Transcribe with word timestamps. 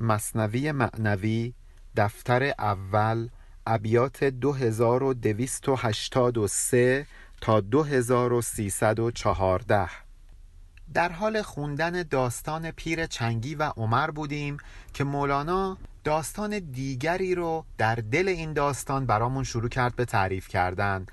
مصنوی 0.00 0.72
معنوی 0.72 1.54
دفتر 1.96 2.42
اول 2.58 3.28
ابیات 3.66 4.24
2283 4.24 7.06
تا 7.40 7.60
2314 7.60 9.88
در 10.94 11.12
حال 11.12 11.42
خوندن 11.42 12.02
داستان 12.02 12.70
پیر 12.70 13.06
چنگی 13.06 13.54
و 13.54 13.62
عمر 13.62 14.10
بودیم 14.10 14.56
که 14.94 15.04
مولانا 15.04 15.78
داستان 16.04 16.58
دیگری 16.58 17.34
رو 17.34 17.64
در 17.78 17.94
دل 17.94 18.28
این 18.28 18.52
داستان 18.52 19.06
برامون 19.06 19.44
شروع 19.44 19.68
کرد 19.68 19.96
به 19.96 20.04
تعریف 20.04 20.48
کردن. 20.48 21.06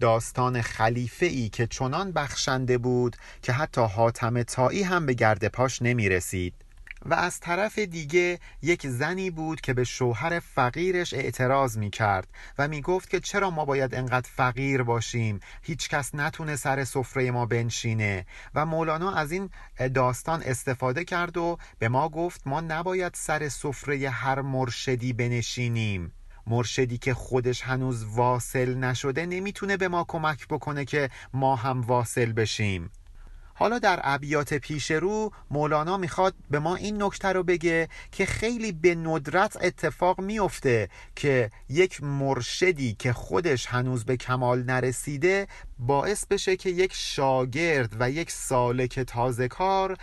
داستان 0.00 0.62
خلیفه 0.62 1.26
ای 1.26 1.48
که 1.48 1.66
چنان 1.66 2.12
بخشنده 2.12 2.78
بود 2.78 3.16
که 3.42 3.52
حتی 3.52 3.80
حاتم 3.80 4.42
تایی 4.42 4.82
هم 4.82 5.06
به 5.06 5.14
گرد 5.14 5.48
پاش 5.48 5.82
نمی 5.82 6.08
رسید 6.08 6.54
و 7.06 7.14
از 7.14 7.40
طرف 7.40 7.78
دیگه 7.78 8.38
یک 8.62 8.86
زنی 8.86 9.30
بود 9.30 9.60
که 9.60 9.74
به 9.74 9.84
شوهر 9.84 10.40
فقیرش 10.40 11.14
اعتراض 11.14 11.78
می 11.78 11.90
کرد 11.90 12.28
و 12.58 12.68
می 12.68 12.80
گفت 12.80 13.10
که 13.10 13.20
چرا 13.20 13.50
ما 13.50 13.64
باید 13.64 13.94
انقدر 13.94 14.30
فقیر 14.36 14.82
باشیم؟ 14.82 15.40
هیچ 15.62 15.88
کس 15.88 16.14
نتونه 16.14 16.56
سر 16.56 16.84
سفره 16.84 17.30
ما 17.30 17.46
بنشینه. 17.46 18.26
و 18.54 18.66
مولانا 18.66 19.14
از 19.14 19.32
این 19.32 19.50
داستان 19.94 20.42
استفاده 20.42 21.04
کرد 21.04 21.36
و 21.36 21.58
به 21.78 21.88
ما 21.88 22.08
گفت 22.08 22.46
ما 22.46 22.60
نباید 22.60 23.14
سر 23.14 23.48
سفره 23.48 24.10
هر 24.10 24.40
مرشدی 24.40 25.12
بنشینیم. 25.12 26.12
مرشدی 26.46 26.98
که 26.98 27.14
خودش 27.14 27.62
هنوز 27.62 28.04
واصل 28.04 28.74
نشده 28.74 29.26
نمی‌تونه 29.26 29.76
به 29.76 29.88
ما 29.88 30.04
کمک 30.08 30.48
بکنه 30.48 30.84
که 30.84 31.10
ما 31.32 31.56
هم 31.56 31.80
واصل 31.80 32.32
بشیم. 32.32 32.90
حالا 33.60 33.78
در 33.78 34.00
ابیات 34.02 34.54
پیش 34.54 34.90
رو 34.90 35.32
مولانا 35.50 35.96
می‌خواد 35.96 36.34
به 36.50 36.58
ما 36.58 36.76
این 36.76 37.02
نکته 37.02 37.28
رو 37.28 37.42
بگه 37.42 37.88
که 38.12 38.26
خیلی 38.26 38.72
به 38.72 38.94
ندرت 38.94 39.56
اتفاق 39.60 40.20
میفته 40.20 40.88
که 41.16 41.50
یک 41.68 42.02
مرشدی 42.02 42.96
که 42.98 43.12
خودش 43.12 43.66
هنوز 43.66 44.04
به 44.04 44.16
کمال 44.16 44.62
نرسیده 44.62 45.46
باعث 45.78 46.26
بشه 46.26 46.56
که 46.56 46.70
یک 46.70 46.92
شاگرد 46.94 47.96
و 48.00 48.10
یک 48.10 48.30
سالک 48.30 49.00
تازه 49.00 49.48
کار 49.48 49.96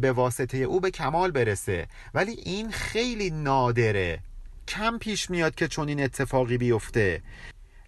به 0.00 0.12
واسطه 0.12 0.58
او 0.58 0.80
به 0.80 0.90
کمال 0.90 1.30
برسه. 1.30 1.86
ولی 2.14 2.32
این 2.32 2.70
خیلی 2.70 3.30
نادره. 3.30 4.18
کم 4.68 4.98
پیش 4.98 5.30
میاد 5.30 5.54
که 5.54 5.68
چون 5.68 5.88
این 5.88 6.02
اتفاقی 6.02 6.58
بیفته. 6.58 7.22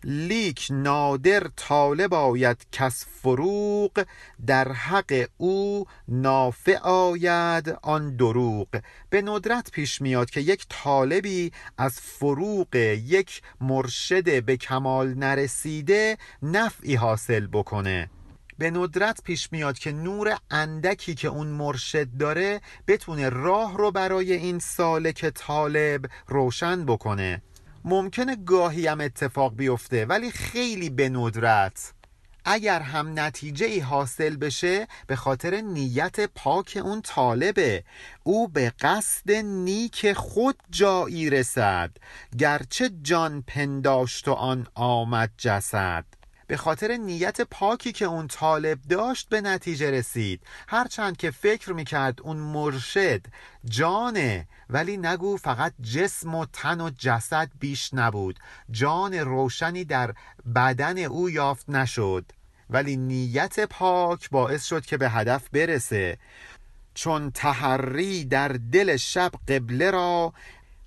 لیک 0.05 0.67
نادر 0.71 1.47
طالب 1.57 2.15
آید 2.15 2.67
کس 2.73 3.07
فروغ 3.23 4.05
در 4.47 4.73
حق 4.73 5.27
او 5.37 5.87
نافع 6.09 6.79
آید 6.79 7.79
آن 7.83 8.17
دروغ. 8.17 8.69
به 9.11 9.23
ندرت 9.23 9.71
پیش 9.71 10.01
میاد 10.01 10.31
که 10.31 10.41
یک 10.41 10.67
طالبی 10.69 11.53
از 11.79 12.01
فروغ 12.01 12.75
یک 13.05 13.43
مرشد 13.61 14.45
به 14.45 14.57
کمال 14.57 15.15
نرسیده 15.15 16.19
نفعی 16.43 16.95
حاصل 16.95 17.47
بکنه. 17.47 18.11
به 18.59 18.71
ندرت 18.71 19.23
پیش 19.25 19.53
میاد 19.53 19.79
که 19.79 19.93
نور 19.93 20.37
اندکی 20.51 21.15
که 21.15 21.29
اون 21.29 21.47
مرشد 21.47 22.09
داره 22.19 22.61
بتونه 22.89 23.29
راه 23.29 23.77
رو 23.77 23.91
برای 23.91 24.33
این 24.33 24.59
سالک 24.59 25.27
طالب 25.35 26.07
روشن 26.29 26.85
بکنه. 26.85 27.43
ممکنه 27.85 28.37
گاهی 28.37 28.87
هم 28.87 29.01
اتفاق 29.01 29.57
بیفته 29.57 30.07
ولی 30.07 30.31
خیلی 30.31 30.91
به 30.91 31.09
ندرت. 31.09 31.93
اگر 32.45 32.81
هم 32.81 33.19
نتیجه 33.19 33.67
ای 33.67 33.81
حاصل 33.81 34.37
بشه 34.37 34.87
به 35.07 35.17
خاطر 35.17 35.61
نیت 35.61 36.21
پاک 36.21 36.79
اون 36.85 37.03
طالبه. 37.03 37.85
او 38.23 38.49
به 38.49 38.73
قصد 38.81 39.31
نیک 39.33 40.13
خود 40.13 40.57
جایی 40.71 41.31
رسد 41.31 41.91
گرچه 42.39 42.91
جان 43.03 43.43
پنداشت 43.47 44.29
و 44.29 44.33
آن 44.33 44.67
آمد 44.75 45.31
جسد. 45.39 46.05
به 46.47 46.57
خاطر 46.57 46.97
نیت 46.97 47.41
پاکی 47.41 47.93
که 47.93 48.05
اون 48.05 48.29
طالب 48.29 48.79
داشت 48.83 49.29
به 49.29 49.41
نتیجه 49.41 49.91
رسید. 49.91 50.41
هرچند 50.69 51.17
که 51.17 51.31
فکر 51.31 51.73
می‌کرد 51.73 52.21
اون 52.23 52.37
مرشد 52.37 53.21
جانه 53.65 54.47
ولی 54.71 54.97
نگو 54.97 55.37
فقط 55.37 55.73
جسم 55.83 56.35
و 56.35 56.47
تن 56.53 56.81
و 56.81 56.91
جسد 56.99 57.51
بیش 57.61 57.95
نبود. 57.95 58.39
جان 58.71 59.15
روشنی 59.15 59.85
در 59.85 60.15
بدن 60.55 60.99
او 60.99 61.31
یافت 61.31 61.71
نشد. 61.71 62.25
ولی 62.71 62.97
نیت 62.97 63.61
پاک 63.61 64.31
باعث 64.31 64.65
شد 64.65 64.87
که 64.87 64.97
به 64.97 65.11
هدف 65.11 65.49
برسه. 65.49 66.19
چون 66.95 67.31
تحری 67.31 68.25
در 68.25 68.49
دل 68.49 68.97
شب 68.97 69.33
قبله 69.49 69.91
را 69.91 70.33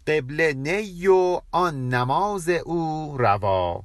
قبله 0.08 0.54
نی 0.54 1.08
و 1.08 1.42
آن 1.52 1.90
نماز 1.90 2.50
او 2.50 3.16
روا. 3.18 3.84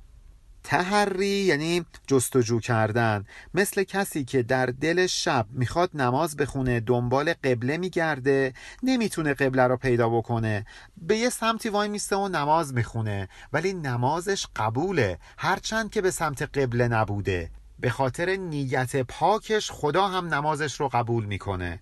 تحری 0.65 1.27
یعنی 1.27 1.85
جستجو 2.07 2.61
کردن. 2.61 3.25
مثل 3.55 3.83
کسی 3.83 4.25
که 4.25 4.43
در 4.43 4.67
دل 4.67 5.07
شب 5.07 5.47
می‌خواد 5.51 5.91
نماز 5.95 6.37
بخونه 6.37 6.81
دنبال 6.81 7.33
قبله 7.33 7.77
میگرده 7.77 8.53
نمی‌تونه 8.83 9.35
قبله 9.35 9.63
رو 9.63 9.77
پیدا 9.77 10.09
بکنه. 10.09 10.67
به 10.97 11.17
یه 11.17 11.31
سمتی 11.31 11.69
وای 11.69 11.89
میسته 11.89 12.17
و 12.17 12.29
نماز 12.29 12.75
می‌خونه. 12.75 13.29
ولی 13.53 13.73
نمازش 13.73 14.47
قبوله. 14.57 15.19
هرچند 15.39 15.91
که 15.91 16.01
به 16.01 16.11
سمت 16.11 16.43
قبله 16.43 16.89
نبوده. 16.89 17.51
به 17.79 17.91
خاطر 17.91 18.37
نیت 18.37 18.97
پاکش 18.97 19.71
خدا 19.71 20.09
هم 20.09 20.35
نمازش 20.35 20.81
رو 20.81 20.89
قبول 20.89 21.25
می‌کنه. 21.25 21.81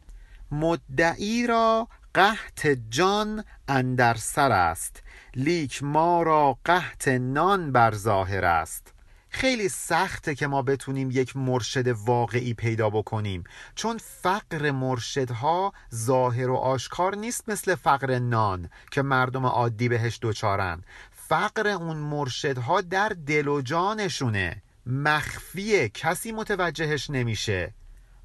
مدعی 0.53 1.47
را 1.47 1.89
قحط 2.15 2.67
جان 2.91 3.45
اندر 3.69 4.15
سر 4.15 4.53
است. 4.53 5.03
لیک 5.35 5.83
ما 5.83 6.23
را 6.23 6.59
قحط 6.65 7.09
نان 7.09 7.73
بر 7.73 7.95
ظاهر 7.95 8.45
است. 8.45 8.93
خیلی 9.29 9.69
سخته 9.69 10.35
که 10.35 10.47
ما 10.47 10.63
بتونیم 10.63 11.11
یک 11.11 11.37
مرشد 11.37 11.89
واقعی 11.89 12.55
پیدا 12.55 12.91
بکنیم 12.91 13.45
چون 13.75 13.99
فقر 13.99 14.71
مرشدها 14.71 15.73
ظاهر 15.95 16.51
و 16.51 16.57
آشکار 16.57 17.17
نیست 17.17 17.49
مثل 17.49 17.75
فقر 17.75 18.19
نان 18.19 18.71
که 18.91 19.03
مردم 19.03 19.47
عادی 19.47 19.89
بهش 19.89 20.19
دوچارن 20.23 20.83
فقر 21.11 21.69
اون 21.69 21.97
مرشدها 21.97 22.81
در 22.81 23.09
دل 23.09 23.49
و 23.49 23.61
جانشونه. 23.61 24.63
مخفیه 24.87 25.89
کسی 25.89 26.33
متوجهش 26.33 27.11
نمیشه. 27.11 27.75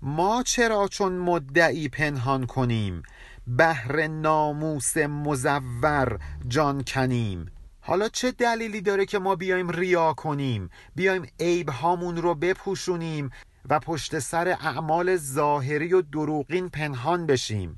ما 0.01 0.43
چرا 0.43 0.87
چون 0.87 1.13
مدعی 1.13 1.89
پنهان 1.89 2.45
کنیم؟ 2.45 3.03
بهر 3.47 4.07
ناموس 4.07 4.97
مزور 4.97 6.19
جان 6.47 6.83
کنیم. 6.83 7.45
حالا 7.81 8.09
چه 8.09 8.31
دلیلی 8.31 8.81
داره 8.81 9.05
که 9.05 9.19
ما 9.19 9.35
بیایم 9.35 9.69
ریا 9.69 10.13
کنیم؟ 10.13 10.69
بیایم 10.95 11.27
عیب 11.39 11.69
هامون 11.69 12.17
رو 12.17 12.35
بپوشونیم 12.35 13.29
و 13.69 13.79
پشت 13.79 14.19
سر 14.19 14.47
اعمال 14.47 15.17
ظاهری 15.17 15.93
و 15.93 16.01
دروغین 16.01 16.69
پنهان 16.69 17.25
بشیم؟ 17.25 17.77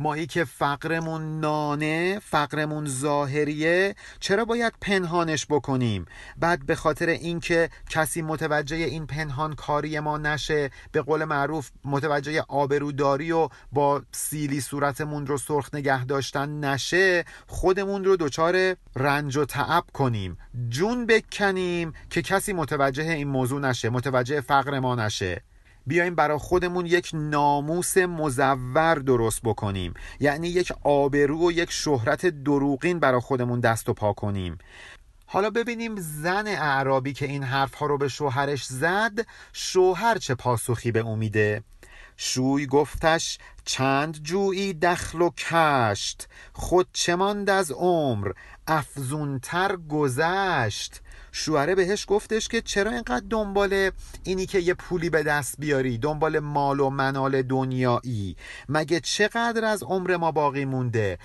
مایی 0.00 0.26
که 0.26 0.44
فقرمون 0.44 1.40
نانه 1.40 2.18
فقرمون 2.18 2.86
ظاهریه 2.86 3.94
چرا 4.20 4.44
باید 4.44 4.72
پنهانش 4.80 5.46
بکنیم؟ 5.46 6.06
بعد 6.36 6.66
به 6.66 6.74
خاطر 6.74 7.06
اینکه 7.06 7.70
کسی 7.90 8.22
متوجه 8.22 8.76
این 8.76 9.06
پنهان 9.06 9.54
کاری 9.54 10.00
ما 10.00 10.18
نشه 10.18 10.70
به 10.92 11.02
قول 11.02 11.24
معروف 11.24 11.70
متوجه 11.84 12.44
آبروداری 12.48 13.32
و 13.32 13.48
با 13.72 14.02
سیلی 14.12 14.60
صورتمون 14.60 15.26
رو 15.26 15.38
سرخ 15.38 15.74
نگه 15.74 16.04
داشتن 16.04 16.64
نشه 16.64 17.24
خودمون 17.46 18.04
رو 18.04 18.16
دچار 18.16 18.76
رنج 18.96 19.36
و 19.36 19.44
تعب 19.44 19.84
کنیم. 19.92 20.38
جون 20.68 21.06
بکنیم 21.06 21.92
که 22.10 22.22
کسی 22.22 22.52
متوجه 22.52 23.04
این 23.04 23.28
موضوع 23.28 23.60
نشه 23.60 23.90
متوجه 23.90 24.40
فقر 24.40 24.78
ما 24.78 24.94
نشه. 24.94 25.42
بیایم 25.86 26.14
برای 26.14 26.38
خودمون 26.38 26.86
یک 26.86 27.10
ناموس 27.14 27.96
مزور 27.96 28.94
درست 28.94 29.40
بکنیم. 29.44 29.94
یعنی 30.20 30.48
یک 30.48 30.72
آبرو 30.82 31.48
و 31.48 31.52
یک 31.52 31.70
شهرت 31.70 32.26
دروغین 32.26 32.98
برای 32.98 33.20
خودمون 33.20 33.60
دست 33.60 33.88
و 33.88 33.94
پا 33.94 34.12
کنیم. 34.12 34.58
حالا 35.26 35.50
ببینیم 35.50 35.96
زن 35.96 36.46
اعرابی 36.46 37.12
که 37.12 37.26
این 37.26 37.42
حرف 37.42 37.74
ها 37.74 37.86
رو 37.86 37.98
به 37.98 38.08
شوهرش 38.08 38.64
زد 38.64 39.26
شوهر 39.52 40.18
چه 40.18 40.34
پاسخی 40.34 40.92
به 40.92 41.06
امیده 41.06 41.62
شوی 42.16 42.66
گفتش 42.66 43.38
چند 43.64 44.22
جویی 44.22 44.72
دخل 44.72 45.22
و 45.22 45.30
کشت 45.30 46.28
خود 46.52 46.88
چه 46.92 47.14
ماند 47.14 47.50
از 47.50 47.70
عمر؟ 47.70 48.32
افزونتر 48.66 49.76
گذشت. 49.76 51.00
شوهره 51.32 51.74
بهش 51.74 52.04
گفتش 52.08 52.48
که 52.48 52.60
چرا 52.62 52.90
اینقدر 52.90 53.24
دنبال 53.30 53.90
اینی 54.24 54.46
که 54.46 54.58
یه 54.58 54.74
پولی 54.74 55.10
به 55.10 55.22
دست 55.22 55.54
بیاری؟ 55.58 55.98
دنبال 55.98 56.38
مال 56.38 56.80
و 56.80 56.90
منال 56.90 57.42
دنیایی. 57.42 58.36
مگه 58.68 59.00
چقدر 59.00 59.64
از 59.64 59.82
عمر 59.82 60.16
ما 60.16 60.32
باقی 60.32 60.64
مونده؟ 60.64 61.18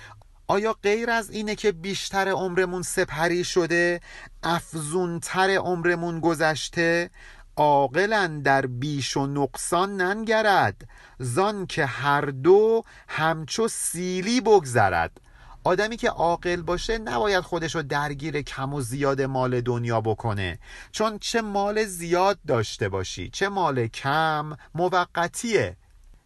آیا 0.48 0.72
غیر 0.82 1.10
از 1.10 1.30
اینه 1.30 1.54
که 1.54 1.72
بیشتر 1.72 2.28
عمرمون 2.28 2.82
سپری 2.82 3.44
شده؟ 3.44 4.00
افزونتر 4.42 5.50
عمرمون 5.50 6.20
گذشته؟ 6.20 7.10
عاقلا 7.56 8.40
در 8.44 8.66
بیش 8.66 9.16
و 9.16 9.26
نقصان 9.26 9.96
ننگرد. 9.96 10.88
زان 11.18 11.66
که 11.66 11.86
هر 11.86 12.20
دو 12.20 12.84
همچو 13.08 13.68
سیلی 13.68 14.40
بگذرد. 14.40 15.20
آدمی 15.66 15.96
که 15.96 16.10
عاقل 16.10 16.62
باشه 16.62 16.98
نباید 16.98 17.40
خودش 17.40 17.74
رو 17.74 17.82
درگیر 17.82 18.42
کم 18.42 18.74
و 18.74 18.80
زیاد 18.80 19.22
مال 19.22 19.60
دنیا 19.60 20.00
بکنه. 20.00 20.58
چون 20.92 21.18
چه 21.18 21.42
مال 21.42 21.84
زیاد 21.84 22.38
داشته 22.46 22.88
باشی 22.88 23.30
چه 23.30 23.48
مال 23.48 23.86
کم 23.86 24.56
موقتیه. 24.74 25.76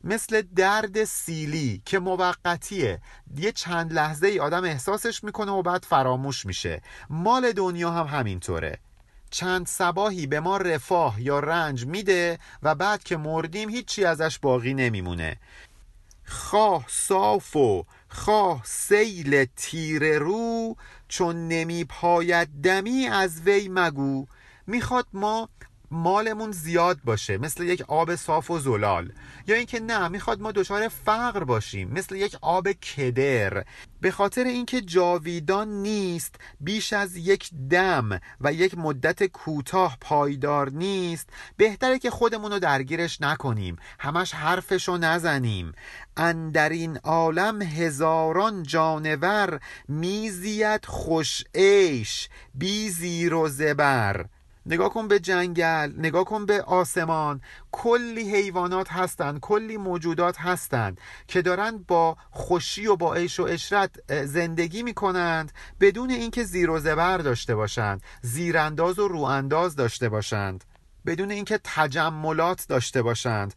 مثل 0.04 0.42
درد 0.56 1.04
سیلی 1.04 1.82
که 1.84 1.98
موقتیه. 1.98 3.00
یه 3.36 3.52
چند 3.52 3.92
لحظه 3.92 4.26
ای 4.26 4.40
آدم 4.40 4.64
احساسش 4.64 5.24
می‌کنه 5.24 5.52
و 5.52 5.62
بعد 5.62 5.84
فراموش 5.84 6.46
میشه. 6.46 6.82
مال 7.10 7.52
دنیا 7.52 7.90
هم 7.90 8.18
همینطوره. 8.18 8.78
چند 9.30 9.66
سباهی 9.66 10.26
به 10.26 10.40
ما 10.40 10.56
رفاه 10.56 11.22
یا 11.22 11.38
رنج 11.38 11.86
میده 11.86 12.38
و 12.62 12.74
بعد 12.74 13.02
که 13.02 13.16
مردیم 13.16 13.68
هیچی 13.70 14.04
ازش 14.04 14.38
باقی 14.38 14.74
نمیمونه. 14.74 15.36
خواه 16.26 16.84
صاف 16.88 17.56
و 17.56 17.84
خواه 18.10 18.62
سیل 18.64 19.44
تیر 19.56 20.18
رو 20.18 20.76
چون 21.08 21.48
نمی 21.48 21.84
پاید 21.84 22.48
دمی 22.48 23.06
از 23.06 23.40
وی 23.40 23.68
مگو. 23.68 24.26
می‌خواد 24.66 25.06
ما 25.12 25.48
مالمون 25.90 26.52
زیاد 26.52 26.98
باشه 27.04 27.38
مثل 27.38 27.64
یک 27.64 27.82
آب 27.88 28.16
صاف 28.16 28.50
و 28.50 28.58
زلال. 28.58 29.12
یا 29.46 29.56
اینکه 29.56 29.80
نه 29.80 30.08
می‌خواد 30.08 30.40
ما 30.40 30.52
دچار 30.52 30.88
فقر 30.88 31.44
باشیم 31.44 31.90
مثل 31.90 32.16
یک 32.16 32.36
آب 32.40 32.72
کدر. 32.72 33.64
به 34.00 34.10
خاطر 34.10 34.44
اینکه 34.44 34.80
جاویدان 34.80 35.68
نیست 35.68 36.34
بیش 36.60 36.92
از 36.92 37.16
یک 37.16 37.50
دم 37.70 38.20
و 38.40 38.52
یک 38.52 38.78
مدت 38.78 39.26
کوتاه 39.26 39.96
پایدار 40.00 40.70
نیست 40.70 41.28
بهتره 41.56 41.98
که 41.98 42.10
خودمون 42.10 42.52
رو 42.52 42.58
درگیرش 42.58 43.20
نکنیم. 43.20 43.76
همش 43.98 44.34
حرفشو 44.34 44.96
نزنیم. 44.96 45.72
اندرین 46.16 46.96
عالم 46.96 47.62
هزاران 47.62 48.62
جانور 48.62 49.60
میزید 49.88 50.84
خوش 50.84 51.44
عیش 51.54 52.28
بی 52.54 52.90
زیر 52.90 53.34
و 53.34 53.48
زبر. 53.48 54.26
نگاه 54.70 54.88
کن 54.88 55.08
به 55.08 55.20
جنگل 55.20 55.92
نگاه 55.98 56.24
کن 56.24 56.46
به 56.46 56.62
آسمان. 56.62 57.40
کلی 57.72 58.34
حیوانات 58.34 58.92
هستند 58.92 59.40
کلی 59.40 59.76
موجودات 59.76 60.40
هستند 60.40 61.00
که 61.28 61.42
دارند 61.42 61.86
با 61.86 62.16
خوشی 62.30 62.86
و 62.86 62.96
با 62.96 63.14
عیش 63.14 63.40
و 63.40 63.42
اشرت 63.42 64.24
زندگی 64.24 64.82
می 64.82 64.94
کنند 64.94 65.52
بدون 65.80 66.10
اینکه 66.10 66.44
زیر 66.44 66.70
و 66.70 66.78
زبر 66.78 67.18
داشته 67.18 67.54
باشند 67.54 68.02
زیرانداز 68.22 68.98
و 68.98 69.08
روانداز 69.08 69.76
داشته 69.76 70.08
باشند 70.08 70.64
بدون 71.06 71.30
اینکه 71.30 71.60
تجملات 71.64 72.66
داشته 72.68 73.02
باشند 73.02 73.54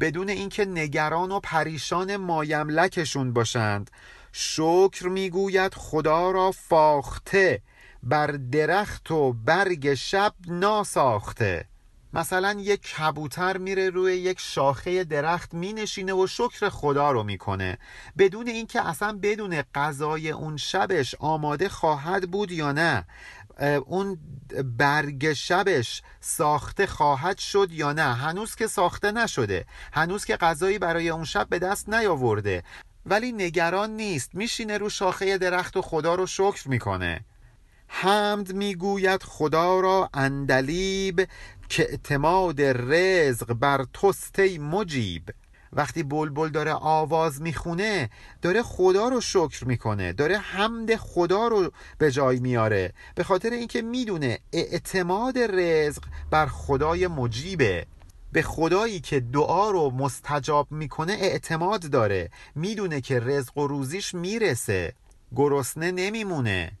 بدون 0.00 0.28
اینکه 0.28 0.64
نگران 0.64 1.32
و 1.32 1.40
پریشان 1.40 2.16
مایملکشون 2.16 3.32
باشند. 3.32 3.90
شکر 4.32 5.08
می‌گوید 5.08 5.74
خدا 5.74 6.30
را 6.30 6.50
فاخته. 6.50 7.62
بر 8.06 8.26
درخت 8.26 9.10
و 9.10 9.32
برگ 9.32 9.94
شب 9.94 10.34
ناساخته. 10.46 11.64
مثلا 12.12 12.56
یک 12.58 12.94
کبوتر 12.94 13.56
میره 13.56 13.90
روی 13.90 14.12
یک 14.12 14.40
شاخه 14.40 15.04
درخت 15.04 15.54
مینشینه 15.54 16.12
و 16.12 16.26
شکر 16.26 16.68
خدا 16.68 17.10
رو 17.10 17.22
می‌کنه. 17.22 17.78
بدون 18.18 18.48
اینکه 18.48 18.88
اصلا 18.88 19.18
بدون 19.22 19.62
غذای 19.74 20.30
اون 20.30 20.56
شبش 20.56 21.14
آماده 21.18 21.68
خواهد 21.68 22.30
بود 22.30 22.50
یا 22.50 22.72
نه 22.72 23.06
اون 23.86 24.18
برگ 24.64 25.32
شبش 25.32 26.02
ساخته 26.20 26.86
خواهد 26.86 27.38
شد 27.38 27.68
یا 27.72 27.92
نه. 27.92 28.14
هنوز 28.14 28.54
که 28.54 28.66
ساخته 28.66 29.12
نشده. 29.12 29.64
هنوز 29.92 30.24
که 30.24 30.36
غذایی 30.36 30.78
برای 30.78 31.08
اون 31.08 31.24
شب 31.24 31.48
به 31.48 31.58
دست 31.58 31.88
نیاورده. 31.88 32.62
ولی 33.06 33.32
نگران 33.32 33.90
نیست. 33.90 34.34
میشینه 34.34 34.78
رو 34.78 34.88
شاخه 34.90 35.38
درخت 35.38 35.76
و 35.76 35.82
خدا 35.82 36.14
رو 36.14 36.26
شکر 36.26 36.68
می‌کنه. 36.68 37.24
حمد 37.88 38.52
می‌گوید 38.52 39.22
خدا 39.22 39.80
را 39.80 40.10
اندلیب 40.14 41.28
که 41.68 41.82
اعتماد 41.82 42.60
رزق 42.60 43.52
بر 43.52 43.84
توستی 43.92 44.58
مجیب. 44.58 45.22
وقتی 45.72 46.02
بلبل 46.02 46.48
داره 46.48 46.72
آواز 46.72 47.42
می‌خونه 47.42 48.10
داره 48.42 48.62
خدا 48.62 49.08
رو 49.08 49.20
شکر 49.20 49.64
می‌کنه 49.64 50.12
داره 50.12 50.38
حمد 50.38 50.96
خدا 50.96 51.48
رو 51.48 51.70
به 51.98 52.10
جای 52.10 52.38
میاره 52.38 52.92
به 53.14 53.24
خاطر 53.24 53.50
اینکه 53.50 53.82
می‌دونه 53.82 54.38
اعتماد 54.52 55.38
رزق 55.38 56.02
بر 56.30 56.46
خدای 56.46 57.06
مجیبه. 57.06 57.86
به 58.32 58.42
خدایی 58.42 59.00
که 59.00 59.20
دعا 59.20 59.70
رو 59.70 59.90
مستجاب 59.90 60.72
می‌کنه 60.72 61.12
اعتماد 61.12 61.90
داره 61.90 62.30
می‌دونه 62.54 63.00
که 63.00 63.20
رزق 63.20 63.58
و 63.58 63.66
روزیش 63.66 64.14
می‌رسه. 64.14 64.92
گرسنه 65.36 65.92
نمیمونه. 65.92 66.72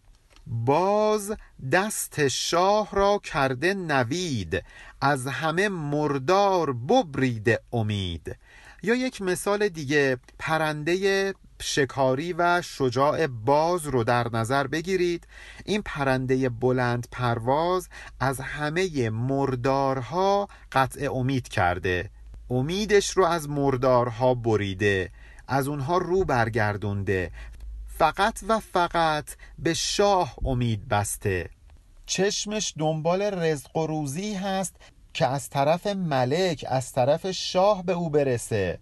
باز 0.46 1.36
دست 1.72 2.28
شاه 2.28 2.88
را 2.92 3.20
کرده 3.24 3.74
نوید 3.74 4.62
از 5.00 5.26
همه 5.26 5.68
مردار 5.68 6.72
ببرید 6.72 7.60
امید. 7.72 8.36
یا 8.82 8.94
یک 8.94 9.22
مثال 9.22 9.68
دیگه 9.68 10.16
پرنده 10.38 11.34
شکاری 11.60 12.32
و 12.32 12.62
شجاع 12.62 13.26
باز 13.26 13.86
رو 13.86 14.04
در 14.04 14.28
نظر 14.32 14.66
بگیرید. 14.66 15.26
این 15.64 15.82
پرنده 15.82 16.48
بلند 16.48 17.06
پرواز 17.12 17.88
از 18.20 18.40
همه 18.40 19.10
مردارها 19.10 20.48
قطع 20.72 21.12
امید 21.12 21.48
کرده. 21.48 22.10
امیدش 22.50 23.10
رو 23.10 23.24
از 23.24 23.48
مردارها 23.48 24.34
بریده 24.34 25.10
از 25.48 25.68
اونها 25.68 25.98
رو 25.98 26.24
برگردونده 26.24 27.30
فقط 27.98 28.38
و 28.48 28.60
فقط 28.60 29.24
به 29.58 29.74
شاه 29.74 30.36
امید 30.44 30.88
بسته. 30.88 31.50
چشمش 32.06 32.74
دنبال 32.78 33.22
رزق 33.22 33.76
و 33.76 33.86
روزی 33.86 34.34
هست 34.34 34.76
که 35.14 35.26
از 35.26 35.50
طرف 35.50 35.86
ملک 35.86 36.64
از 36.68 36.92
طرف 36.92 37.30
شاه 37.30 37.84
به 37.84 37.92
او 37.92 38.10
برسه. 38.10 38.78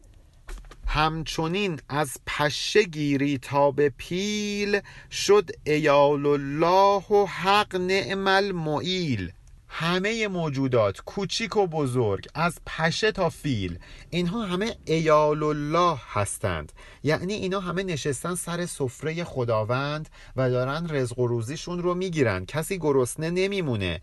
همچنین 0.86 1.80
از 1.88 2.10
پشه 2.26 2.82
گیری 2.82 3.38
تا 3.38 3.70
به 3.70 3.88
پیل 3.88 4.80
شد 5.10 5.50
ایال 5.64 6.26
الله 6.26 7.06
و 7.10 7.26
حق 7.26 7.76
نعم 7.76 8.26
المعیل. 8.26 9.32
همه 9.74 10.28
موجودات 10.28 11.00
کوچیک 11.00 11.56
و 11.56 11.66
بزرگ 11.66 12.26
از 12.34 12.58
پشه 12.66 13.12
تا 13.12 13.28
فیل 13.28 13.78
اینها 14.10 14.46
همه 14.46 14.76
ایال 14.84 15.42
الله 15.42 15.98
هستند. 16.12 16.72
یعنی 17.02 17.32
اینا 17.34 17.60
همه 17.60 17.82
نشستن 17.82 18.34
سر 18.34 18.66
سفره 18.66 19.24
خداوند 19.24 20.08
و 20.36 20.50
دارن 20.50 20.86
رزق 20.90 21.18
و 21.18 21.26
روزیشون 21.26 21.78
رو 21.82 21.94
می‌گیرن. 21.94 22.46
کسی 22.46 22.78
گرسنه 22.78 23.30
نمیمونه. 23.30 24.00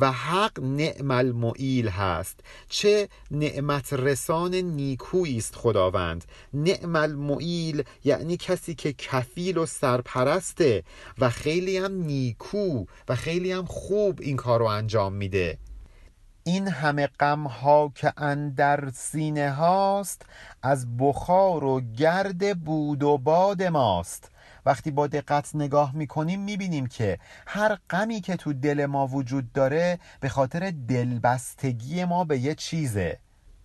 و 0.00 0.12
حق 0.12 0.60
نعم 0.60 1.10
المعیل 1.10 1.88
هست. 1.88 2.40
چه 2.68 3.08
نعمت 3.30 3.92
رسان 3.92 4.54
نیکویی 4.54 5.38
است 5.38 5.56
خداوند. 5.56 6.24
نعم 6.54 6.96
المعیل 6.96 7.82
یعنی 8.04 8.36
کسی 8.36 8.74
که 8.74 8.92
کفیل 8.92 9.58
و 9.58 9.66
سرپرسته 9.66 10.82
و 11.18 11.30
خیلی 11.30 11.76
هم 11.76 11.92
نیکو 11.92 12.84
و 13.08 13.16
خیلی 13.16 13.52
هم 13.52 13.64
خوب 13.64 14.18
این 14.20 14.36
کار 14.36 14.60
رو 14.60 14.66
انجام 15.10 15.14
میده. 15.14 15.58
این 16.44 16.68
همه 16.68 17.06
غم 17.06 17.46
ها 17.46 17.92
که 17.94 18.12
اندر 18.16 18.90
سینه 18.90 19.50
هاست 19.50 20.26
از 20.62 20.96
بخار 20.96 21.64
و 21.64 21.80
گرد 21.80 22.58
بود 22.58 23.02
و 23.02 23.18
باد 23.18 23.62
ماست. 23.62 24.30
وقتی 24.66 24.90
با 24.90 25.06
دقت 25.06 25.50
نگاه 25.54 25.96
می‌کنیم 25.96 26.40
می‌بینیم 26.40 26.86
که 26.86 27.18
هر 27.46 27.78
غمی 27.90 28.20
که 28.20 28.36
تو 28.36 28.52
دل 28.52 28.86
ما 28.86 29.06
وجود 29.06 29.52
داره 29.52 29.98
به 30.20 30.28
خاطر 30.28 30.72
دلبستگی 30.88 32.04
ما 32.04 32.24
به 32.24 32.38
یه 32.38 32.54
چیزه. 32.54 33.18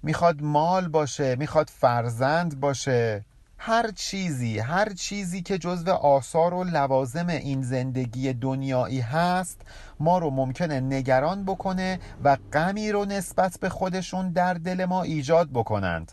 می‌خواد 0.04 0.42
مال 0.42 0.88
باشه 0.88 1.36
می‌خواد 1.36 1.70
فرزند 1.70 2.60
باشه. 2.60 3.26
هر 3.58 3.92
چیزی 3.92 4.60
هر 4.60 4.94
چیزی 4.94 5.42
که 5.42 5.58
جزو 5.58 5.92
آثار 5.92 6.54
و 6.54 6.64
لوازم 6.64 7.28
این 7.28 7.62
زندگی 7.62 8.34
دنیایی 8.34 9.00
هست 9.00 9.62
ما 10.00 10.18
رو 10.18 10.30
ممکنه 10.30 10.80
نگران 10.80 11.46
بکنه 11.46 12.00
و 12.24 12.38
غمی 12.54 12.92
رو 12.92 13.06
نسبت 13.06 13.60
به 13.60 13.70
خودشون 13.70 14.30
در 14.30 14.54
دل 14.54 14.86
ما 14.86 15.04
ایجاد 15.04 15.50
بکنند. 15.54 16.12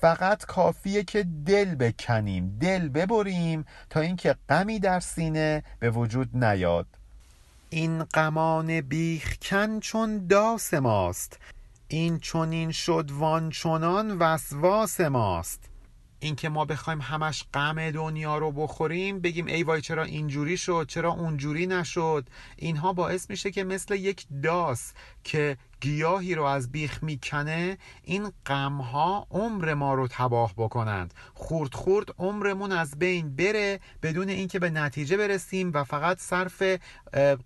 فقط 0.00 0.44
کافیه 0.44 1.04
که 1.04 1.26
دل 1.46 1.74
بکنیم 1.74 2.58
دل 2.60 2.88
ببریم 2.88 3.64
تا 3.90 4.00
اینکه 4.00 4.36
غمی 4.48 4.78
در 4.78 5.00
سینه 5.00 5.62
به 5.78 5.90
وجود 5.90 6.44
نیاد. 6.44 6.86
این 7.70 8.04
غمان 8.04 8.80
بیخکن 8.80 9.80
چون 9.80 10.26
داس 10.26 10.74
ماست. 10.74 11.38
این 11.88 12.18
چونین 12.18 12.70
شد 12.70 13.10
وان 13.12 13.50
چنان 13.50 14.18
وسواس 14.18 15.00
ماست. 15.00 15.73
اینکه 16.24 16.48
ما 16.48 16.64
بخوایم 16.64 17.00
همش 17.00 17.44
غم 17.54 17.90
دنیا 17.90 18.38
رو 18.38 18.52
بخوریم 18.52 19.20
بگیم 19.20 19.46
ای 19.46 19.62
وای 19.62 19.80
چرا 19.80 20.02
اینجوری 20.02 20.56
شد 20.56 20.86
چرا 20.88 21.12
اونجوری 21.12 21.66
نشد. 21.66 22.26
اینها 22.56 22.92
باعث 22.92 23.30
میشه 23.30 23.50
که 23.50 23.64
مثل 23.64 23.94
یک 23.94 24.26
داس 24.42 24.92
که 25.24 25.56
گیاهی 25.80 26.34
رو 26.34 26.44
از 26.44 26.72
بیخ 26.72 27.02
می‌کنه 27.02 27.78
این 28.02 28.32
غمها 28.46 29.26
عمر 29.30 29.74
ما 29.74 29.94
رو 29.94 30.08
تباه 30.08 30.54
بکنند. 30.56 31.14
خورد 31.34 31.74
خورد 31.74 32.14
عمرمون 32.18 32.72
از 32.72 32.98
بین 32.98 33.36
بره 33.36 33.80
بدون 34.02 34.28
اینکه 34.28 34.58
به 34.58 34.70
نتیجه 34.70 35.16
برسیم 35.16 35.70
و 35.74 35.84
فقط 35.84 36.18
صرف 36.18 36.62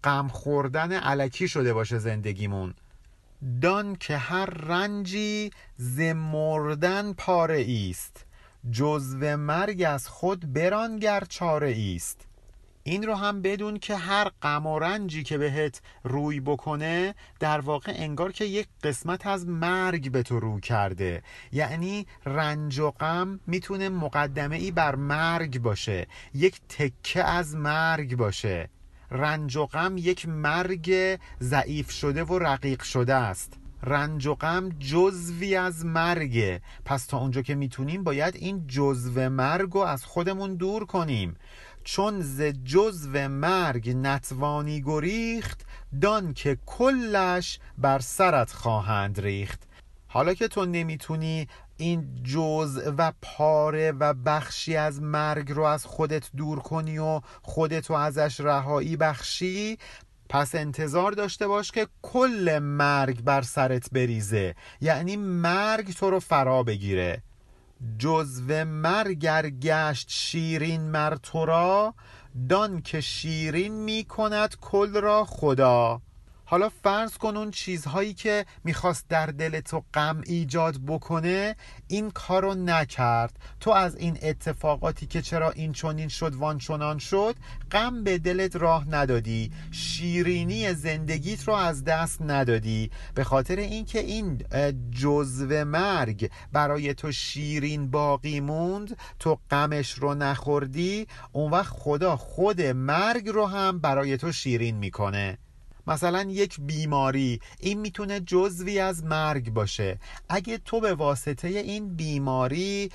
غم 0.04 0.28
خوردن 0.28 0.92
علکی 0.92 1.48
شده 1.48 1.74
باشه 1.74 1.98
زندگیمون. 1.98 2.74
دان 3.62 3.96
که 3.96 4.16
هر 4.16 4.46
رنجی 4.46 5.50
ز 5.76 6.00
مردن 6.00 7.12
پاره 7.12 7.66
است. 7.90 8.27
جزو 8.70 9.36
مرگ 9.36 9.84
از 9.88 10.08
خود 10.08 10.52
برانگر 10.52 11.24
چاره 11.28 11.76
است 11.96 12.28
این 12.82 13.02
رو 13.02 13.14
هم 13.14 13.42
بدون 13.42 13.78
که 13.78 13.96
هر 13.96 14.30
غم 14.42 14.66
و 14.66 14.78
رنجی 14.78 15.22
که 15.22 15.38
بهت 15.38 15.80
روی 16.04 16.40
بکنه 16.40 17.14
در 17.40 17.60
واقع 17.60 17.92
انگار 17.96 18.32
که 18.32 18.44
یک 18.44 18.68
قسمت 18.82 19.26
از 19.26 19.46
مرگ 19.46 20.12
به 20.12 20.22
تو 20.22 20.40
رو 20.40 20.60
کرده. 20.60 21.22
یعنی 21.52 22.06
رنج 22.26 22.78
و 22.78 22.90
غم 22.90 23.40
می‌تونه 23.46 23.88
مقدمه 23.88 24.56
ای 24.56 24.70
بر 24.70 24.94
مرگ 24.94 25.58
باشه 25.58 26.06
یک 26.34 26.60
تکه 26.68 27.24
از 27.24 27.56
مرگ 27.56 28.16
باشه. 28.16 28.70
رنج 29.10 29.56
و 29.56 29.66
غم 29.66 29.98
یک 29.98 30.28
مرگ 30.28 31.18
ضعیف 31.40 31.90
شده 31.90 32.24
و 32.24 32.38
رقیق 32.38 32.82
شده 32.82 33.14
است. 33.14 33.67
رنج 33.82 34.26
و 34.26 34.34
غم 34.34 34.68
جزوی 34.68 35.56
از 35.56 35.86
مرگه. 35.86 36.60
پس 36.84 37.06
تا 37.06 37.18
اونجا 37.18 37.42
که 37.42 37.54
می‌تونیم 37.54 38.04
باید 38.04 38.36
این 38.36 38.66
جزو 38.66 39.28
مرگ 39.28 39.70
رو 39.72 39.80
از 39.80 40.04
خودمون 40.04 40.54
دور 40.54 40.86
کنیم. 40.86 41.36
چون 41.84 42.20
ز 42.20 42.42
جزو 42.42 43.28
مرگ 43.28 43.90
نتوانی 43.96 44.82
گریخت 44.82 45.66
دان 46.00 46.34
که 46.34 46.58
کلش 46.66 47.58
بر 47.78 47.98
سرت 47.98 48.52
خواهند 48.52 49.20
ریخت. 49.20 49.62
حالا 50.06 50.34
که 50.34 50.48
تو 50.48 50.64
نمی‌تونی 50.66 51.48
این 51.76 52.22
جز 52.24 52.80
و 52.98 53.12
پاره 53.22 53.92
و 53.92 54.14
بخشی 54.14 54.76
از 54.76 55.02
مرگ 55.02 55.52
رو 55.52 55.62
از 55.62 55.86
خودت 55.86 56.30
دور 56.36 56.58
کنی 56.58 56.98
و 56.98 57.20
خودتو 57.42 57.94
ازش 57.94 58.40
رهایی 58.40 58.96
بخشی 58.96 59.78
پس 60.28 60.54
انتظار 60.54 61.12
داشته 61.12 61.46
باش 61.46 61.70
که 61.70 61.86
کل 62.02 62.58
مرگ 62.58 63.22
بر 63.22 63.42
سرت 63.42 63.90
بریزه. 63.92 64.54
یعنی 64.80 65.16
مرگ 65.16 65.92
تو 65.94 66.10
رو 66.10 66.20
فرا 66.20 66.62
بگیره. 66.62 67.22
جزو 67.98 68.64
مرگر 68.64 69.50
گشت 69.50 70.06
شیرین 70.10 70.90
مر 70.90 71.14
تو 71.14 71.44
را 71.44 71.94
دان 72.48 72.82
که 72.82 73.00
شیرین 73.00 73.72
می 73.72 74.04
کند 74.04 74.56
کل 74.60 75.00
را 75.00 75.24
خدا. 75.24 76.00
حالا 76.50 76.68
فرض 76.68 77.16
کن 77.16 77.36
اون 77.36 77.50
چیزهایی 77.50 78.14
که 78.14 78.46
می‌خواست 78.64 79.08
در 79.08 79.26
دل 79.26 79.60
تو 79.60 79.84
غم 79.94 80.22
ایجاد 80.26 80.78
بکنه 80.86 81.56
این 81.88 82.10
کارو 82.10 82.54
نکرد. 82.54 83.38
تو 83.60 83.70
از 83.70 83.96
این 83.96 84.18
اتفاقاتی 84.22 85.06
که 85.06 85.22
چرا 85.22 85.50
این 85.50 85.72
چونین 85.72 86.08
شد 86.08 86.34
وان 86.34 86.58
چنان 86.58 86.98
شد 86.98 87.36
غم 87.70 88.04
به 88.04 88.18
دلت 88.18 88.56
راه 88.56 88.88
ندادی. 88.90 89.50
شیرینی 89.70 90.74
زندگیت 90.74 91.48
رو 91.48 91.54
از 91.54 91.84
دست 91.84 92.22
ندادی. 92.22 92.90
به 93.14 93.24
خاطر 93.24 93.56
اینکه 93.56 93.98
این 93.98 94.42
جزو 94.90 95.64
مرگ 95.64 96.30
برای 96.52 96.94
تو 96.94 97.12
شیرین 97.12 97.90
باقی 97.90 98.40
موند 98.40 98.96
تو 99.18 99.38
غمش 99.50 99.92
رو 99.92 100.14
نخوردی 100.14 101.06
اون 101.32 101.50
وقت 101.50 101.72
خدا 101.72 102.16
خود 102.16 102.60
مرگ 102.62 103.28
رو 103.28 103.46
هم 103.46 103.78
برای 103.78 104.16
تو 104.16 104.32
شیرین 104.32 104.76
می‌کنه. 104.76 105.38
مثلا 105.88 106.22
یک 106.22 106.60
بیماری 106.60 107.40
این 107.60 107.80
می‌تونه 107.80 108.20
جزوی 108.20 108.78
از 108.78 109.04
مرگ 109.04 109.50
باشه. 109.50 109.98
اگه 110.28 110.58
تو 110.58 110.80
به 110.80 110.94
واسطه 110.94 111.48
این 111.48 111.96
بیماری 111.96 112.90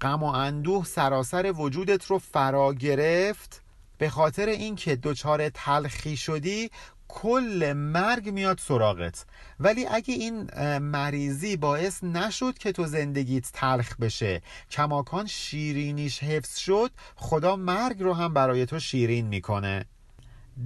غم 0.00 0.22
و 0.22 0.26
اندوه 0.26 0.84
سراسر 0.84 1.52
وجودت 1.52 2.04
رو 2.04 2.18
فرا 2.18 2.74
گرفت 2.74 3.62
به 3.98 4.08
خاطر 4.10 4.46
اینکه 4.46 4.96
دچار 4.96 5.48
تلخی 5.48 6.16
شدی 6.16 6.70
کل 7.08 7.72
مرگ 7.76 8.28
میاد 8.28 8.58
سراغت. 8.58 9.24
ولی 9.60 9.86
اگه 9.86 10.14
این 10.14 10.50
مریضی 10.78 11.56
باعث 11.56 12.04
نشد 12.04 12.58
که 12.58 12.72
تو 12.72 12.86
زندگیت 12.86 13.50
تلخ 13.52 13.96
بشه 13.96 14.42
کماکان 14.70 15.26
شیرینیش 15.26 16.22
حفظ 16.22 16.56
شد 16.56 16.90
خدا 17.16 17.56
مرگ 17.56 18.02
رو 18.02 18.14
هم 18.14 18.34
برای 18.34 18.66
تو 18.66 18.80
شیرین 18.80 19.26
می‌کنه. 19.26 19.86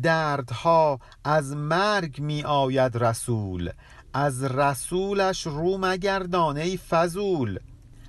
دردها 0.03 1.01
از 1.25 1.57
مرگ 1.57 2.21
می 2.21 2.43
آید 2.43 2.97
رسول 2.97 3.71
از 4.15 4.45
رسولش 4.45 5.47
رو 5.47 5.79
مگردان 5.79 6.57
ای 6.57 6.77
فضول. 6.77 7.59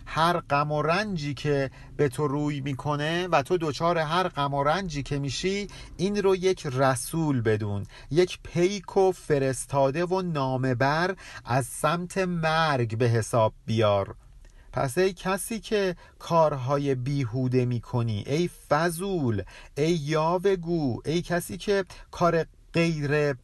هر 0.06 0.40
غم 0.40 0.72
و 0.72 0.82
رنجی 0.82 1.34
که 1.34 1.72
به 1.98 2.10
تو 2.10 2.28
روی 2.28 2.62
می‌کنه 2.62 3.28
و 3.28 3.42
تو 3.42 3.58
دچار 3.62 3.98
هر 3.98 4.28
غم 4.28 4.54
و 4.54 4.64
رنجی 4.64 5.04
که 5.04 5.20
میشی 5.20 5.68
این 5.98 6.16
رو 6.16 6.36
یک 6.36 6.68
رسول 6.68 7.42
بدون 7.42 7.86
یک 8.12 8.40
پیک 8.44 8.98
و 8.98 9.12
فرستاده 9.12 10.06
و 10.06 10.22
نامه 10.22 10.76
بر 10.76 11.16
از 11.46 11.66
سمت 11.66 12.18
مرگ 12.18 12.98
به 12.98 13.06
حساب 13.06 13.54
بیار. 13.66 14.16
پس 14.74 14.98
ای 14.98 15.14
کسی 15.14 15.60
که 15.60 15.96
کارهای 16.20 16.96
بیهوده 16.96 17.66
می‌کنی 17.66 18.24
ای 18.28 18.50
فضول 18.70 19.44
ای 19.78 19.92
یاوگو 19.92 21.02
ای 21.06 21.22
کسی 21.22 21.58
که 21.58 21.86
کار 22.12 22.46
غیر 22.74 23.36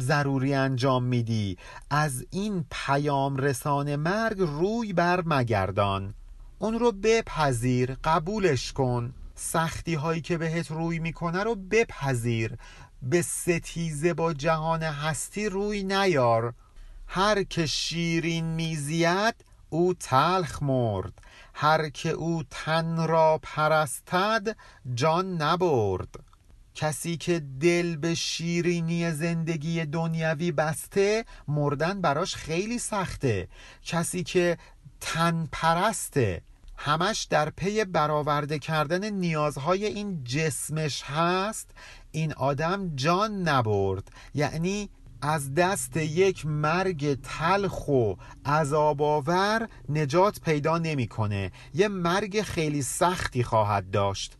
ضروری 0.00 0.54
انجام 0.54 1.04
میدی 1.04 1.58
از 1.90 2.26
این 2.30 2.64
پیام 2.70 3.36
رسان 3.36 3.96
مرگ 3.96 4.36
روی 4.38 4.92
بر 4.92 5.22
مگردان. 5.26 6.14
اون 6.58 6.78
رو 6.78 6.92
بپذیر 6.92 7.96
قبولش 8.04 8.72
کن. 8.72 9.14
سختی 9.34 9.94
هایی 9.94 10.20
که 10.20 10.38
بهت 10.38 10.70
روی 10.70 10.98
می‌کنه 10.98 11.42
رو 11.42 11.54
بپذیر. 11.54 12.56
به 13.02 13.22
ستیزه 13.22 14.14
با 14.14 14.32
جهان 14.32 14.82
هستی 14.82 15.48
روی 15.48 15.84
نیار. 15.84 16.54
هر 17.06 17.42
که 17.42 17.66
شیرین 17.66 18.44
میزید 18.44 19.34
او 19.72 19.94
تلخ 19.94 20.62
مرد. 20.62 21.12
هر 21.54 21.88
که 21.88 22.10
او 22.10 22.42
تن 22.50 23.06
را 23.06 23.40
پرستد 23.42 24.56
جان 24.94 25.42
نبرد. 25.42 26.14
کسی 26.74 27.16
که 27.16 27.42
دل 27.60 27.96
به 27.96 28.14
شیرینی 28.14 29.10
زندگی 29.10 29.84
دنیوی 29.84 30.52
بسته 30.52 31.24
مردن 31.48 32.00
براش 32.00 32.34
خیلی 32.34 32.78
سخته. 32.78 33.48
کسی 33.82 34.22
که 34.22 34.58
تن 35.00 35.48
پرسته 35.52 36.42
همش 36.76 37.22
در 37.30 37.50
پی 37.50 37.84
برآورده 37.84 38.58
کردن 38.58 39.10
نیازهای 39.10 39.86
این 39.86 40.24
جسمش 40.24 41.02
هست. 41.02 41.70
این 42.10 42.32
آدم 42.32 42.96
جان 42.96 43.48
نبرد. 43.48 44.08
یعنی 44.34 44.90
از 45.24 45.54
دست 45.54 45.96
یک 45.96 46.46
مرگ 46.46 47.20
تلخ 47.22 47.88
و 47.88 48.14
عذاباور 48.46 49.68
نجات 49.88 50.40
پیدا 50.40 50.78
نمی‌کنه. 50.78 51.52
یه 51.74 51.88
مرگ 51.88 52.42
خیلی 52.42 52.82
سختی 52.82 53.42
خواهد 53.42 53.90
داشت. 53.90 54.38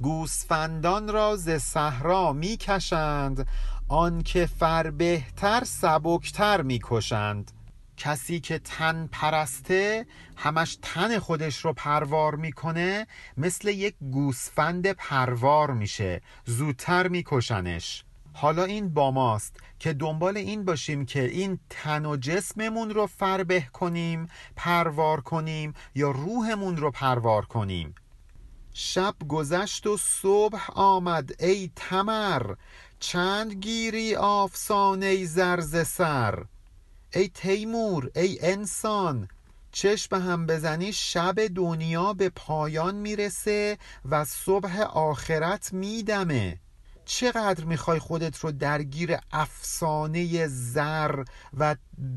گوسفندان 0.00 1.08
را 1.08 1.36
ز 1.36 1.50
صحرا 1.50 2.32
می‌کشند 2.32 3.48
آنکه 3.88 4.46
فر 4.46 4.90
بهتر 4.90 5.64
سبکتر 5.64 6.62
می‌کشند. 6.62 7.52
کسی 7.96 8.40
که 8.40 8.58
تن 8.58 9.08
پرسته 9.12 10.06
همش 10.36 10.78
تن 10.82 11.18
خودش 11.18 11.64
رو 11.64 11.72
پروار 11.72 12.34
می‌کنه 12.34 13.06
مثل 13.36 13.68
یک 13.68 13.94
گوسفند 14.00 14.92
پروار 14.92 15.70
میشه. 15.70 16.20
زودتر 16.44 17.08
میکشنش. 17.08 18.04
حالا 18.32 18.64
این 18.64 18.94
با 18.94 19.10
ماست 19.10 19.56
که 19.78 19.92
دنبال 19.92 20.36
این 20.36 20.64
باشیم 20.64 21.06
که 21.06 21.24
این 21.24 21.58
تن 21.70 22.06
و 22.06 22.16
جسممون 22.16 22.90
رو 22.90 23.06
فربه 23.06 23.60
کنیم 23.60 24.28
پروار 24.56 25.20
کنیم 25.20 25.74
یا 25.94 26.10
روحمون 26.10 26.76
رو 26.76 26.90
پروار 26.90 27.46
کنیم. 27.46 27.94
شب 28.74 29.14
گذشت 29.28 29.86
و 29.86 29.96
صبح 29.96 30.70
آمد 30.74 31.42
ای 31.42 31.70
تمر 31.76 32.54
چند 33.00 33.52
گیری 33.52 34.14
آفسانه 34.16 35.24
زرز 35.24 35.86
سر. 35.86 36.44
ای 37.14 37.28
تیمور 37.28 38.10
ای 38.16 38.38
انسان 38.42 39.28
چشم 39.72 40.16
هم 40.16 40.46
بزنی 40.46 40.92
شب 40.92 41.46
دنیا 41.46 42.12
به 42.12 42.28
پایان 42.28 42.94
می‌رسه 42.94 43.78
و 44.10 44.24
صبح 44.24 44.80
آخرت 44.80 45.72
میدمه. 45.72 46.60
چقدر 47.04 47.64
می‌خوای 47.64 47.98
خودت 47.98 48.38
رو 48.38 48.52
درگیر 48.52 49.16
افسانه 49.32 50.46
زر 50.46 51.24
و 51.58 51.76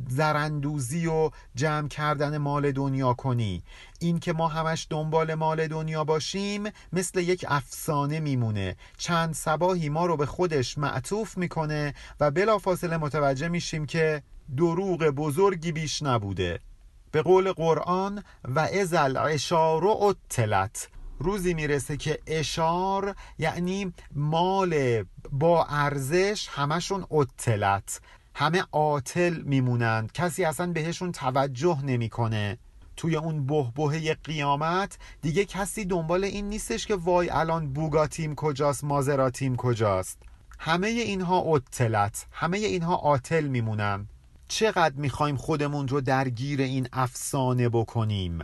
زرندوزی 0.10 1.08
و 1.08 1.32
جمع 1.56 1.88
کردن 1.88 2.38
مال 2.38 2.72
دنیا 2.72 3.14
کنی؟ 3.14 3.64
این 4.00 4.20
که 4.20 4.34
ما 4.34 4.48
همش 4.48 4.88
دنبال 4.90 5.34
مال 5.34 5.68
دنیا 5.68 6.04
باشیم 6.04 6.64
مثل 6.94 7.20
یک 7.20 7.46
افسانه 7.48 8.20
میمونه. 8.20 8.76
چند 8.98 9.34
سباهی 9.34 9.90
ما 9.90 10.06
رو 10.06 10.18
به 10.18 10.26
خودش 10.26 10.78
معطوف 10.78 11.38
می‌کنه 11.38 11.94
و 12.20 12.32
بلافاصله 12.32 12.98
متوجه 12.98 13.48
میشیم 13.48 13.86
که 13.86 14.24
دروغ 14.58 15.04
بزرگی 15.04 15.72
بیش 15.72 16.04
نبوده. 16.04 16.60
به 17.12 17.22
قول 17.22 17.52
قرآن 17.52 18.24
و 18.44 18.60
ازل 18.60 19.18
اشار 19.18 19.86
و 19.86 19.98
اتلت 20.00 20.90
روزی 21.20 21.54
می‌رسه 21.54 21.98
که 21.98 22.20
اشار 22.28 23.16
یعنی 23.40 23.94
مال 24.16 25.04
با 25.32 25.66
ارزش 25.66 26.48
همشون 26.52 27.06
اتلت 27.10 28.02
همه 28.36 28.64
عاطل 28.72 29.42
میمونند. 29.42 30.12
کسی 30.12 30.46
اصلا 30.46 30.72
بهشون 30.72 31.12
توجه 31.12 31.82
نمی‌کنه. 31.84 32.58
توی 32.98 33.16
اون 33.16 33.46
بهبهه 33.46 34.14
قیامت 34.14 34.98
دیگه 35.22 35.46
کسی 35.46 35.86
دنبال 35.86 36.24
این 36.24 36.50
نیستش 36.50 36.88
که 36.88 36.96
وای 36.96 37.30
الان 37.30 37.74
بوگاتیم 37.74 38.36
کجاست 38.36 38.84
مازراتیم 38.84 39.56
کجاست. 39.56 40.22
همه 40.60 40.88
اینها 40.88 41.38
اتلت 41.38 42.28
همه 42.32 42.58
اینها 42.58 42.96
عاطل 42.96 43.48
میمونن. 43.48 44.08
چقدر 44.48 44.96
می‌خوایم 44.96 45.36
خودمون 45.36 45.88
رو 45.88 46.02
درگیر 46.02 46.62
این 46.62 46.88
افسانه 46.94 47.70
بکنیم؟ 47.70 48.40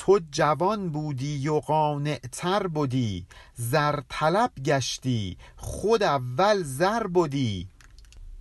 تو 0.00 0.20
جوان 0.30 0.88
بودی 0.88 1.48
و 1.48 1.60
قانعتر 1.60 2.66
بودی 2.66 3.26
زر 3.54 4.00
طلب 4.08 4.50
گشتی 4.64 5.36
خود 5.56 6.02
اول 6.02 6.62
زر 6.62 7.06
بودی. 7.06 7.68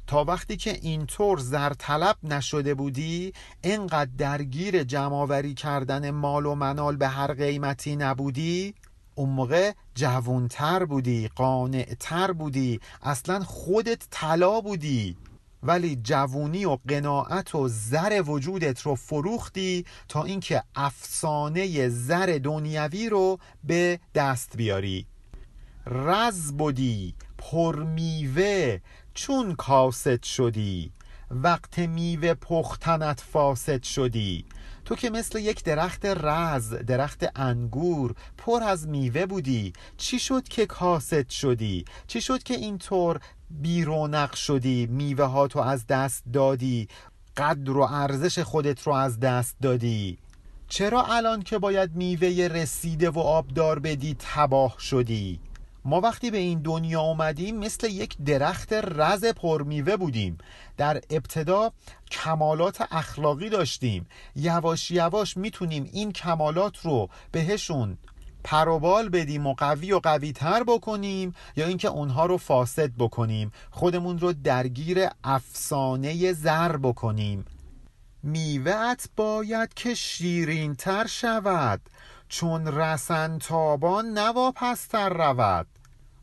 تا 0.08 0.24
وقتی 0.24 0.58
که 0.58 0.80
اینطور 0.82 1.40
زر 1.40 1.74
طلب 1.74 2.16
نشده 2.24 2.74
بودی 2.74 3.34
انقدر 3.64 4.12
درگیر 4.18 4.84
جمعآوری 4.84 5.54
کردن 5.54 6.12
مال 6.12 6.46
و 6.46 6.56
منال 6.56 6.96
به 6.96 7.08
هر 7.08 7.34
قیمتی 7.34 7.96
نبودی 7.96 8.74
اون 9.16 9.30
موقع 9.30 9.72
جوانتر 9.96 10.86
بودی 10.86 11.28
قانعتر 11.28 12.32
بودی 12.32 12.80
اصلا 13.02 13.44
خودت 13.44 14.08
طلا 14.12 14.62
بودی. 14.62 15.18
ولی 15.64 15.96
جوونی 16.04 16.66
و 16.66 16.78
قناعت 16.88 17.56
و 17.56 17.68
زر 17.68 18.24
وجودت 18.26 18.82
رو 18.82 18.96
فروختی 18.96 19.86
تا 20.08 20.24
اینکه 20.24 20.64
افسانه 20.76 21.90
زر 21.90 22.40
دنیوی 22.44 23.10
رو 23.10 23.40
به 23.64 24.00
دست 24.16 24.58
بیاری. 24.58 25.06
رز 25.86 26.54
بودی 26.54 27.16
پرمیوه 27.38 28.80
چون 29.14 29.56
کاست 29.56 30.24
شدی. 30.24 30.92
وقت 31.32 31.80
میوه 31.80 32.34
پختنت 32.34 33.22
فاسد 33.22 33.84
شدی. 33.84 34.46
تو 34.90 34.96
که 34.96 35.10
مثل 35.10 35.40
یک 35.40 35.64
درخت 35.64 36.06
رز 36.06 36.74
درخت 36.74 37.26
انگور 37.36 38.16
پر 38.38 38.64
از 38.64 38.88
میوه 38.88 39.26
بودی. 39.26 39.74
چی 39.98 40.20
شد 40.20 40.48
که 40.48 40.66
کاست 40.66 41.30
شدی؟ 41.30 41.86
چی 42.08 42.22
شد 42.22 42.44
که 42.44 42.54
اینطور 42.54 43.20
بیرونق 43.50 44.36
شدی؟ 44.36 44.88
میوه 44.88 45.26
ها 45.26 45.48
تو 45.48 45.60
از 45.60 45.88
دست 45.88 46.24
دادی. 46.34 46.88
قدر 47.38 47.78
و 47.78 47.82
ارزش 47.82 48.40
خودت 48.40 48.82
رو 48.82 48.94
از 48.94 49.20
دست 49.20 49.56
دادی. 49.62 50.18
چرا 50.68 51.04
الان 51.04 51.42
که 51.42 51.58
باید 51.58 51.96
میوه 51.96 52.28
رسیده 52.28 53.10
و 53.10 53.20
آبدار 53.20 53.80
بدی 53.80 54.16
تباه 54.20 54.76
شدی؟ 54.80 55.40
ما 55.86 56.02
وقتی 56.02 56.32
به 56.32 56.38
این 56.38 56.62
دنیا 56.62 57.02
اومدیم 57.02 57.58
مثل 57.58 57.88
یک 57.88 58.18
درخت 58.26 58.74
رز 58.74 59.26
پرمیوه 59.26 59.98
بودیم. 59.98 60.38
در 60.78 61.02
ابتدا 61.10 61.72
کمالات 62.12 62.88
اخلاقی 62.92 63.50
داشتیم. 63.50 64.08
یواش 64.36 64.92
یواش 64.92 65.38
می‌تونیم 65.38 65.90
این 65.94 66.12
کمالات 66.12 66.78
رو 66.78 67.10
بهشون 67.32 67.98
پروبال 68.44 69.10
بدیم 69.10 69.48
و 69.48 69.54
قوی 69.54 69.92
و 69.92 70.00
قوی 70.00 70.32
تر 70.32 70.64
بکنیم 70.64 71.34
یا 71.56 71.68
اینکه 71.68 71.88
اونها 71.88 72.26
رو 72.26 72.38
فاسد 72.38 72.92
بکنیم. 72.98 73.52
خودمون 73.72 74.20
رو 74.20 74.34
درگیر 74.34 75.08
افسانه 75.24 76.34
زر 76.34 76.78
بکنیم. 76.78 77.46
میوهت 78.24 79.10
باید 79.16 79.74
که 79.74 79.94
شیرین 79.94 80.76
تر 80.76 81.08
شود. 81.08 81.82
چون 82.30 82.68
رسن 82.68 83.38
تابان 83.38 84.06
نواپستر 84.06 85.10
رود. 85.10 85.68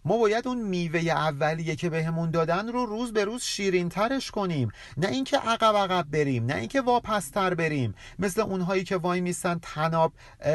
ما 0.05 0.19
باید 0.19 0.49
اون 0.49 0.59
میوه 0.59 1.01
اولیه 1.01 1.77
که 1.77 1.91
بهمون 1.91 2.31
دادن 2.31 2.69
رو 2.69 2.87
روز 2.87 3.13
به 3.13 3.25
روز 3.25 3.43
شیرین 3.43 3.89
ترش 3.89 4.31
کنیم. 4.31 4.73
نه 4.97 5.09
اینکه 5.09 5.37
عقب 5.39 5.77
عقب 5.77 6.07
بریم 6.11 6.47
نه 6.47 6.55
اینکه 6.55 6.81
واپستر 6.81 7.55
بریم. 7.55 7.95
مثل 8.19 8.41
اونهایی 8.41 8.85
که 8.85 8.97
وای 8.97 9.21
میسن 9.21 9.59
تناب 9.63 10.13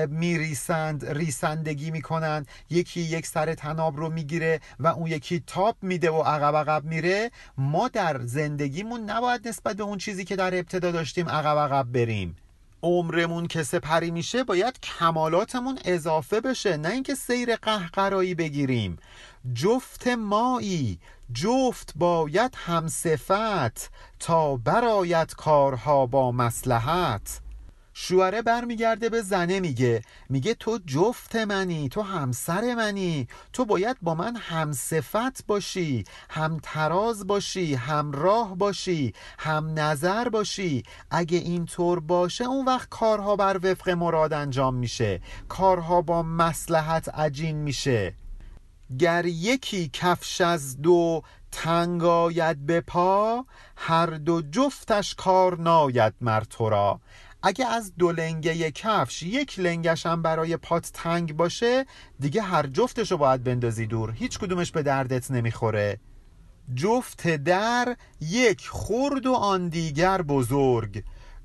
میریسند 0.09 1.05
ریسندگی 1.05 1.91
می‌کنند 1.91 2.47
یکی 2.69 3.01
یک 3.01 3.27
سر 3.27 3.53
تناب 3.53 3.97
رو 3.97 4.09
می‌گیره 4.09 4.59
و 4.79 4.87
اون 4.87 5.07
یکی 5.07 5.43
تاپ 5.47 5.75
میده 5.81 6.11
و 6.11 6.21
عقب 6.21 6.55
عقب 6.55 6.85
میره. 6.85 7.31
ما 7.57 7.87
در 7.87 8.21
زندگیمون 8.25 9.09
نباید 9.09 9.47
نسبت 9.47 9.75
به 9.75 9.83
اون 9.83 9.97
چیزی 9.97 10.25
که 10.25 10.35
در 10.35 10.55
ابتدا 10.55 10.91
داشتیم 10.91 11.29
عقب 11.29 11.57
عقب 11.57 11.91
بریم. 11.91 12.35
عمرمون 12.83 13.47
که 13.47 13.63
سپری 13.63 14.11
میشه 14.11 14.43
باید 14.43 14.79
کمالاتمون 14.79 15.79
اضافه 15.85 16.41
بشه 16.41 16.77
نه 16.77 16.89
اینکه 16.89 17.15
سیر 17.15 17.55
قهقرایی 17.55 18.35
بگیریم. 18.35 18.97
جفت 19.53 20.07
مایی 20.07 20.99
جفت 21.33 21.93
باید 21.95 22.55
همصفت 22.55 23.91
تا 24.19 24.55
برایت 24.57 25.33
کارها 25.33 26.05
با 26.05 26.31
مسلحت 26.31 27.39
شوهره 27.93 28.41
برمیگرده 28.41 29.09
به 29.09 29.21
زنه 29.21 29.59
میگه 29.59 30.01
میگه 30.29 30.53
تو 30.53 30.79
جفت 30.85 31.35
منی 31.35 31.89
تو 31.89 32.01
همسر 32.01 32.75
منی 32.75 33.27
تو 33.53 33.65
باید 33.65 33.97
با 34.01 34.15
من 34.15 34.35
همصفت 34.35 35.45
باشی 35.47 36.03
هم 36.29 36.59
تراز 36.63 37.27
باشی 37.27 37.75
همراه 37.75 38.55
باشی 38.55 39.13
هم 39.39 39.79
نظر 39.79 40.29
باشی. 40.29 40.83
اگه 41.11 41.37
اینطور 41.37 41.99
باشه 41.99 42.43
اون 42.43 42.65
وقت 42.65 42.89
کارها 42.89 43.35
بر 43.35 43.59
وفق 43.63 43.89
مراد 43.89 44.33
انجام 44.33 44.75
میشه 44.75 45.21
کارها 45.49 46.01
با 46.01 46.23
مسلحت 46.23 47.09
عجین 47.09 47.55
میشه. 47.55 48.13
گر 48.99 49.25
یکی 49.25 49.89
کفش 49.93 50.41
از 50.41 50.81
دو 50.81 51.21
تنگ 51.51 52.03
آید 52.03 52.65
به 52.65 52.81
پا 52.81 53.45
هر 53.75 54.05
دو 54.05 54.41
جفتش 54.41 55.15
کار 55.15 55.59
ناید 55.59 56.13
مر 56.21 56.41
تو 56.41 56.69
را. 56.69 56.99
اگه 57.43 57.67
از 57.67 57.95
دو 57.95 58.11
لنگه 58.11 58.71
کفش 58.71 59.23
یک 59.23 59.59
لنگش 59.59 60.05
هم 60.05 60.21
برای 60.21 60.57
پات 60.57 60.91
تنگ 60.93 61.35
باشه 61.35 61.85
دیگه 62.19 62.41
هر 62.41 62.67
جفتش 62.67 63.11
رو 63.11 63.17
باید 63.17 63.43
بندازی 63.43 63.87
دور. 63.87 64.11
هیچ 64.11 64.39
کدومش 64.39 64.71
به 64.71 64.83
دردت 64.83 65.31
نمی‌خوره. 65.31 65.99
جفت 66.75 67.27
در 67.27 67.95
یک 68.21 68.67
خورد 68.67 69.25
و 69.25 69.33
آن 69.33 69.67
دیگر 69.69 70.21
بزرگ. 70.21 71.03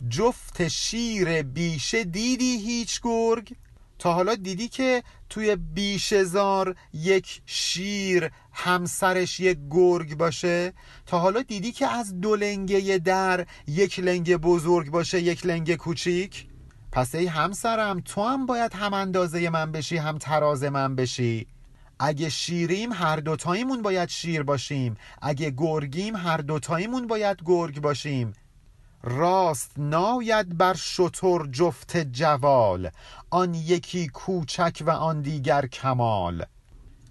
جفت 0.09 0.68
شیر 0.68 1.42
بیشه 1.42 2.04
دیدی 2.04 2.59
هیچ 2.59 3.00
گرگ؟ 3.02 3.56
تا 3.98 4.12
حالا 4.12 4.35
دیدی 4.35 4.68
که 4.68 5.02
توی 5.28 5.56
بیشزار 5.56 6.76
یک 6.92 7.42
شیر 7.46 8.30
همسرش 8.52 9.40
یک 9.40 9.58
گرگ 9.70 10.16
باشه؟ 10.16 10.72
تا 11.06 11.18
حالا 11.18 11.42
دیدی 11.42 11.72
که 11.72 11.86
از 11.86 12.20
دو 12.20 12.36
لنگه 12.36 12.98
در 12.98 13.46
یک 13.66 13.98
لنگه 13.98 14.36
بزرگ 14.36 14.90
باشه 14.90 15.20
یک 15.20 15.46
لنگه 15.46 15.76
کوچیک؟ 15.76 16.46
پس 16.92 17.14
ای 17.14 17.26
همسرم 17.26 18.00
تو 18.00 18.22
هم 18.22 18.46
باید 18.46 18.74
هم 18.74 18.94
اندازه 18.94 19.50
من 19.50 19.72
بشی 19.72 19.96
هم 19.96 20.18
تراز 20.18 20.64
من 20.64 20.96
بشی. 20.96 21.46
اگه 21.98 22.28
شیریم 22.28 22.92
هر 22.92 23.16
دوتاییمون 23.16 23.82
باید 23.82 24.08
شیر 24.08 24.42
باشیم. 24.42 24.96
اگه 25.22 25.50
گرگیم 25.50 26.16
هر 26.16 26.36
دوتاییمون 26.36 27.06
باید 27.06 27.38
گرگ 27.44 27.80
باشیم. 27.80 28.32
راست 29.09 29.73
ناید 29.77 30.59
بر 30.59 30.75
شطور 30.75 31.49
جفت 31.53 31.97
جوال 31.97 32.90
آن 33.31 33.55
یکی 33.55 34.09
کوچک 34.09 34.83
و 34.87 34.90
آن 34.90 35.23
دیگر 35.23 35.66
کمال. 35.66 36.45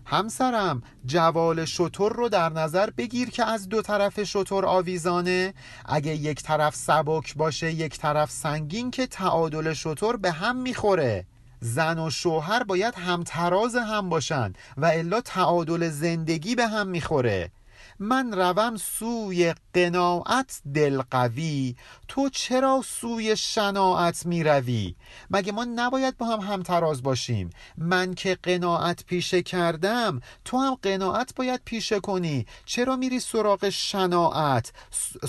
همسرم 0.05 0.83
جوال 1.05 1.65
شطور 1.65 2.13
رو 2.13 2.29
در 2.29 2.49
نظر 2.49 2.89
بگیر 2.89 3.29
که 3.29 3.45
از 3.45 3.69
دو 3.69 3.81
طرف 3.81 4.23
شطور 4.23 4.65
آویزانه. 4.65 5.53
اگه 5.85 6.15
یک 6.15 6.43
طرف 6.43 6.75
سبک 6.75 7.35
باشه 7.35 7.71
یک 7.71 7.97
طرف 7.97 8.31
سنگین 8.31 8.91
که 8.91 9.07
تعادل 9.07 9.73
شطور 9.73 10.17
به 10.17 10.31
هم 10.31 10.55
می‌خوره. 10.55 11.25
زن 11.59 11.99
و 11.99 12.09
شوهر 12.09 12.63
باید 12.63 12.95
هم 12.95 13.23
تراز 13.23 13.75
هم 13.75 14.09
باشن 14.09 14.53
و 14.77 14.85
الا 14.85 15.21
تعادل 15.21 15.89
زندگی 15.89 16.55
به 16.55 16.67
هم 16.67 16.87
می‌خوره. 16.87 17.51
من 17.99 18.33
روم 18.33 18.77
سوی 18.77 19.53
قناعت 19.73 20.61
دلقوی. 20.73 21.75
تو 22.07 22.29
چرا 22.29 22.81
سوی 22.85 23.37
شناعت 23.37 24.25
می 24.25 24.43
روی 24.43 24.95
مگه 25.29 25.51
ما 25.51 25.65
نباید 25.65 26.17
با 26.17 26.25
هم 26.25 26.39
همتراز 26.39 27.03
باشیم؟ 27.03 27.49
من 27.77 28.13
که 28.13 28.37
قناعت 28.43 29.05
پیشه 29.05 29.41
کردم 29.41 30.19
تو 30.45 30.57
هم 30.57 30.75
قناعت 30.81 31.35
باید 31.35 31.61
پیشه 31.65 31.99
کنی. 31.99 32.45
چرا 32.65 32.95
میری 32.95 33.19
سراغ 33.19 33.69
شناعت؟ 33.69 34.73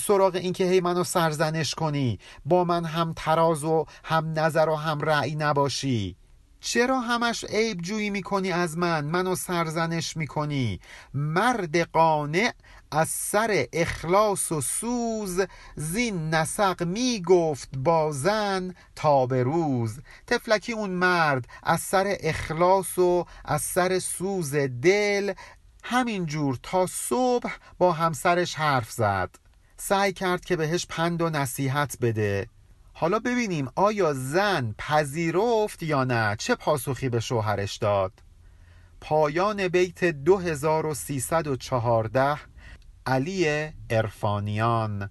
سراغ 0.00 0.34
اینکه 0.34 0.64
هی 0.64 0.80
منو 0.80 1.04
سرزنش 1.04 1.74
کنی. 1.74 2.18
با 2.44 2.64
من 2.64 2.84
هم 2.84 3.12
تراز 3.16 3.64
و 3.64 3.84
هم 4.04 4.38
نظر 4.38 4.68
و 4.68 4.74
هم 4.74 5.00
رأی 5.00 5.34
نباشی. 5.34 6.16
چرا 6.66 7.00
همش 7.00 7.44
عیب 7.44 7.82
جویی 7.82 8.10
می‌کنی 8.10 8.52
از 8.52 8.78
من؟ 8.78 9.04
منو 9.04 9.34
سرزنش 9.34 10.16
می‌کنی. 10.16 10.80
مرد 11.14 11.78
قانع 11.78 12.52
از 12.90 13.08
سر 13.08 13.66
اخلاص 13.72 14.52
و 14.52 14.60
سوز 14.60 15.40
زین 15.76 16.30
نسق 16.34 16.82
می‌گفت 16.82 17.68
با 17.76 18.12
زن 18.12 18.74
تا 18.96 19.26
به 19.26 19.42
روز. 19.42 20.00
تفلکی 20.26 20.72
اون 20.72 20.90
مرد 20.90 21.48
از 21.62 21.80
سر 21.80 22.16
اخلاص 22.20 22.98
و 22.98 23.24
از 23.44 23.62
سر 23.62 23.98
سوز 23.98 24.54
دل. 24.82 25.32
همینجور 25.84 26.58
تا 26.62 26.86
صبح 26.86 27.52
با 27.78 27.92
همسرش 27.92 28.54
حرف 28.54 28.90
زد. 28.90 29.30
سعی 29.76 30.12
کرد 30.12 30.44
که 30.44 30.56
بهش 30.56 30.86
پند 30.88 31.22
و 31.22 31.30
نصیحت 31.30 31.96
بده. 32.00 32.48
حالا 32.98 33.18
ببینیم 33.18 33.68
آیا 33.74 34.12
زن 34.12 34.74
پذیرفت 34.78 35.82
یا 35.82 36.04
نه؟ 36.04 36.36
چه 36.38 36.54
پاسخی 36.54 37.08
به 37.08 37.20
شوهرش 37.20 37.76
داد؟ 37.76 38.12
پایان 39.00 39.68
بیت 39.68 40.04
2314 40.04 42.38
علی 43.06 43.72
ارفانیان 43.90 45.10